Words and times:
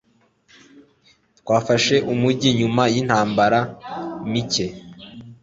Twafashe 1.39 1.95
umujyi 2.13 2.49
nyuma 2.59 2.83
y'intambara 2.93 3.59
mike. 4.31 4.65